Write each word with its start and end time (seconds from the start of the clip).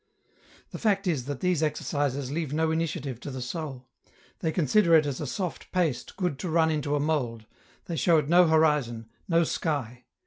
The 0.71 0.79
fact 0.79 1.05
is 1.05 1.25
that 1.25 1.41
these 1.41 1.61
exercises 1.61 2.31
leave 2.31 2.51
no 2.53 2.71
initiative 2.71 3.19
to 3.19 3.29
the 3.29 3.39
soul; 3.39 3.87
they 4.39 4.51
consider 4.51 4.95
it 4.95 5.05
as 5.05 5.21
a 5.21 5.27
soft 5.27 5.71
paste 5.71 6.17
good 6.17 6.39
to 6.39 6.49
run 6.49 6.71
into 6.71 6.95
a 6.95 6.99
mould; 6.99 7.45
they 7.85 7.97
show 7.97 8.17
it 8.17 8.27
no 8.27 8.47
horizon, 8.47 9.09
no 9.29 9.43
sky. 9.43 10.05